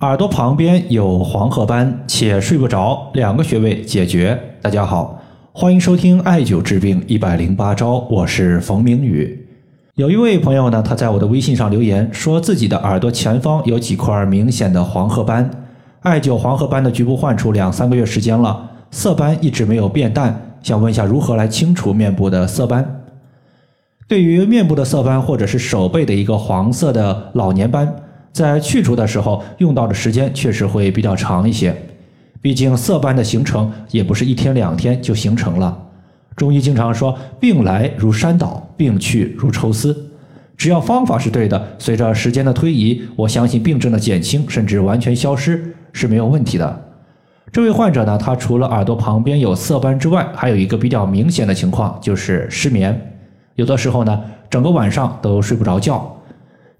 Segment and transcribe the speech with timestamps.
[0.00, 4.38] 耳朵旁边有黄褐斑且睡不着，两个穴位解决。
[4.60, 5.22] 大家好，
[5.54, 9.48] 欢迎收听艾灸治病一百零八招，我是冯明宇。
[9.94, 15.50] 有一位朋友呢，他在我的微信上留言，说自己的耳朵前方有几块明显的黄褐斑，
[16.00, 23.00] 艾灸黄褐斑的局部患处两三个月时间了，色斑一直没有变淡，想问一下如何来清除面部的色斑？
[24.06, 28.02] 对于面部的色斑或者是手背的一个黄色的老年斑。
[28.36, 31.74] 在去除的时候用到的时间确实会比较长一些，
[32.42, 35.74] 毕竟色斑的形成也不是一天两天就形成了。
[36.36, 40.10] 中医经常说“病来如山倒，病去如抽丝”，
[40.54, 46.82] 只要方法是对的，随着时间的推移，我相信病症的减轻甚至完全消失是没有问题的。
[47.50, 53.14] 这位患者呢，他除了耳朵旁边有色斑之外，还有一个比较明显的情况就是失眠，
[53.54, 56.12] 有的时候呢，整个晚上都睡不着觉。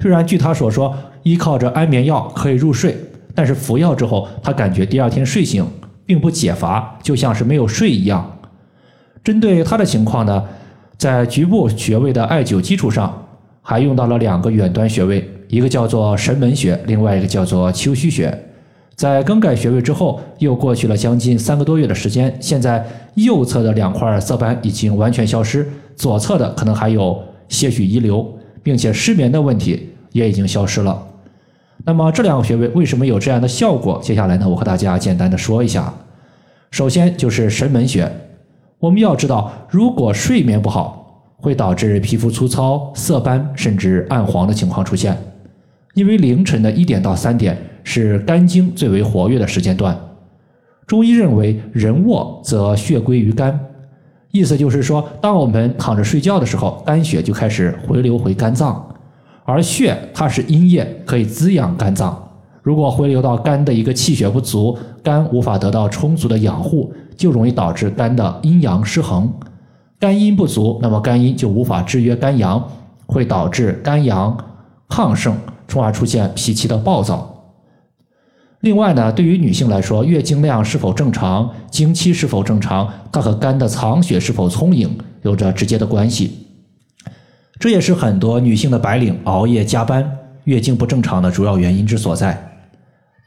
[0.01, 2.97] 虽然据他所说，依靠着安眠药可以入睡，
[3.35, 5.67] 但是服药之后，他感觉第二天睡醒
[6.05, 8.39] 并不解乏，就像是没有睡一样。
[9.25, 10.45] 针对他的情况呢，
[10.97, 13.27] 在局部穴位的艾灸基础上，
[13.63, 18.43] 还用到了两个远端穴位，一个叫做神门穴，另外一个叫做丘虚穴。
[18.95, 27.19] 在更改穴位之后，又过去了将近三个多月的时间，现在右侧的两块色斑已经完全消失，左侧的可能还有
[27.49, 28.36] 些许遗留。
[28.67, 31.07] 并且失眠的问题也已经消失了。
[31.85, 34.01] 那么这两个穴位为什么有这样的效果？
[34.03, 35.95] 接下来呢，我和大家简单的说一下。
[36.73, 38.11] 首先就是神门穴。
[38.81, 45.17] 我们要知道，如果睡眠不好，会导致皮肤粗糙、色斑甚至暗黄的情况出现。
[45.95, 49.97] 因为凌晨的一点到三点是肝经最为活跃的时间段。
[50.89, 53.61] 中医认为，人卧则血归于肝。
[54.37, 58.87] 意思就是说，当我们躺着睡觉的时候，肝血就开始回流回肝脏，
[59.45, 62.23] 而血它是阴液，可以滋养肝脏。
[62.63, 69.33] 如果回流到肝的一个气血不足，肝无法得到充足的养护，就容易导致肝的阴阳失衡。
[69.99, 72.63] 肝阴不足，那么肝阴就无法制约肝阳，
[73.07, 74.37] 会导致肝阳
[74.89, 75.35] 亢盛，
[75.69, 77.36] 从而出现脾气的暴躁。
[78.67, 86.49] 另外呢，对于女性来说，月经量是否正常、经期是否正常，它和肝的藏血是否充盈有着直接的关系。
[87.61, 90.05] 这也是很多女性的白领熬夜加班、
[90.47, 92.37] 月经不正常的主要原因之所在。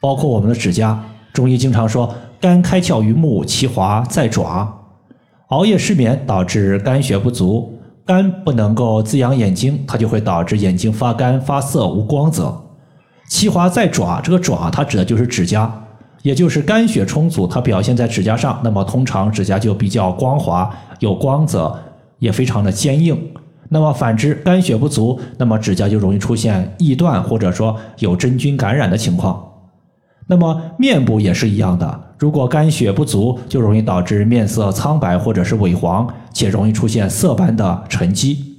[0.02, 1.02] 包括我们的指甲，
[1.32, 4.70] 中医经常说“肝开窍于目，其华在爪”。
[5.48, 12.62] 熬夜失眠导致肝血不足，肝不能够滋养眼睛，它就会导致眼睛发干、发涩、无光泽。
[13.30, 15.72] 其华在爪，这个爪它指的就是指甲，
[16.24, 21.80] 也就是肝血充足，它表现在指甲上，那么通常指甲就比较光滑、有光泽，
[22.18, 23.18] 也非常的坚硬。
[23.70, 29.46] 那么反之，肝血不足，那么指甲就容易出现易断，或者说有真菌感染的情况。
[30.26, 38.58] 那么面部也是一样的，如果肝血不足，就容易导致面色苍白或者是萎黄，且容易出现色斑的沉积。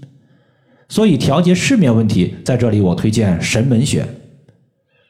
[0.88, 4.06] 所以调节失眠问题，在这里我推荐神门穴。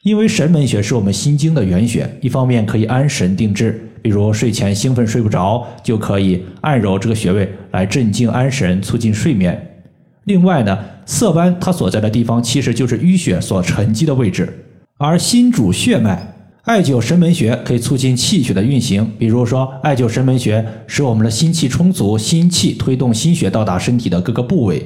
[0.02, 9.82] 因为神门穴是我们心经的原穴，一方面可以安神定志，比如睡前兴奋睡不着，就可以按揉这个穴位来镇静安神，促进睡眠。
[10.24, 14.48] 另外呢，色斑它所在的地方其实就是淤血所沉积的位置，
[14.96, 19.06] 而心主血脉，艾灸神门穴可以促进气血的运行。
[19.18, 24.82] 比如说，艾灸神门穴使我们的心气充足，心气推动心血到达身体的各个部位，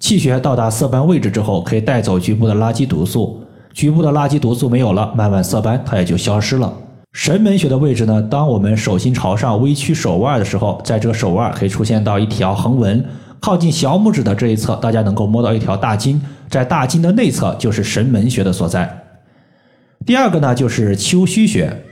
[0.00, 3.44] 气血到达色斑位置之后，可以带走局部的垃圾毒素。
[3.72, 6.72] 局部的垃圾毒素没有了，慢慢色斑它也就消失了。
[7.12, 8.22] 神门穴的位置呢？
[8.30, 13.04] 当我们手心朝上微曲手腕的时候，在这个手腕可以出现到一条横纹，
[13.40, 19.04] 靠近小拇指的这一侧，大家能够摸到一条大筋，在大筋的内侧就是神门穴的所在。
[20.04, 21.84] 第二个呢，就是丘虚穴。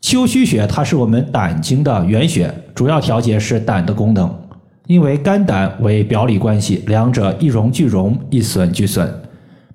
[0.00, 4.32] 丘虚穴它是我们胆经的原穴，主要调节是胆的功能，
[4.86, 9.12] 因为肝胆为表里关系，两者一荣俱荣，一损俱损。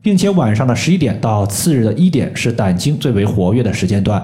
[0.04, 4.22] 并且晚上的十一点到次日的一点是胆经最为活跃的时间段，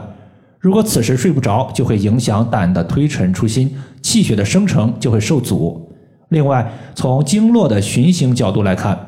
[0.59, 5.89] 如果此时睡不着，就会影响胆的推陈出新，气血的生成就会受阻。
[6.27, 8.99] 另外，从经络的循行角度来看，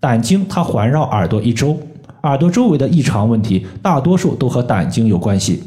[0.00, 1.78] 胆经它环绕耳朵一周，
[2.24, 5.62] 耳朵周围的异常问题大多数都和胆经有关系，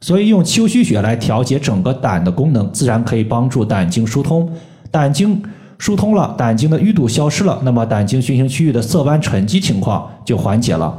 [0.00, 4.50] 所以用丘虚穴来调节整个胆的功能，自然可以帮助胆经疏通，
[4.90, 5.42] 胆经。
[5.82, 10.96] 疏通了，胆经的淤堵消失了，那么胆经循行区域的色斑沉积情况就缓解了。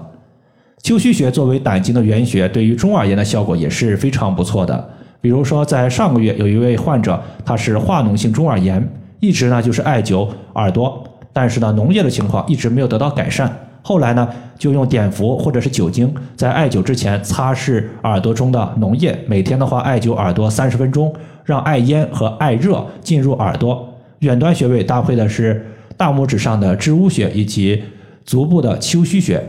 [0.81, 4.89] 丘虚穴作为胆经的原穴，对于中耳炎的效果也是非常不错的。
[5.21, 8.85] 比如说，在上个月有一位患者，他是化脓性中耳炎，
[9.21, 11.01] 一直呢就是艾灸耳朵，
[11.31, 13.49] 但是呢脓液的情况一直没有得到改善。
[13.81, 14.27] 后来呢，
[14.59, 21.15] 就用碘伏或者是酒精在艾灸之前擦拭耳朵中的脓液，每天的话艾灸耳朵三十分钟，
[21.45, 23.87] 让艾烟和艾热进入耳朵。
[24.23, 25.63] 远端穴位搭配的是
[25.95, 27.83] 大拇指上的支乌穴以及
[28.25, 29.39] 足部的丘虚穴。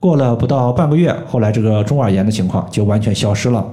[0.00, 3.64] 过了不到半个月，后来这个中耳炎的情况就完全消失了。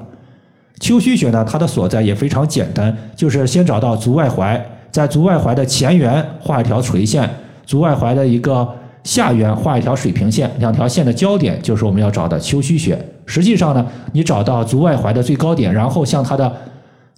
[0.80, 4.62] 丘虚穴呢，它的所在也非常简单，就是先找到足外踝，
[4.92, 7.30] 在足外踝的前缘画一条垂线，
[7.66, 8.68] 足外踝的一个。
[9.02, 13.00] 下缘画一条水平线，两条线的交点就是我们要找的丘虚穴。
[13.26, 16.54] 实际上呢，你找到足外踝的最高点，然后向它的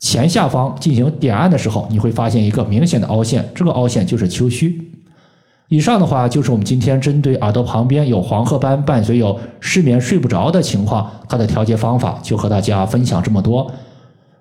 [0.02, 4.74] 前下方进行点按的时候，你会发现一个明显的凹陷，这个凹陷就是丘墟。
[5.70, 13.72] 以上的话就是我们今天针对耳朵旁边有黄褐斑，伴随有失眠睡不着的情况，它的调节方法就和大家分享这么多。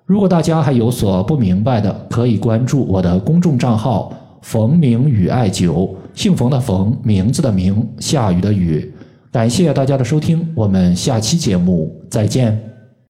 [0.05, 4.11] 如果大家还有所不明白的，可以关注我的公众账号
[4.41, 5.89] “冯明宇艾灸”。
[6.13, 8.93] 姓冯的冯，名字的名，下雨的雨。
[9.31, 12.80] 感谢大家的收听，我们下期节目再见。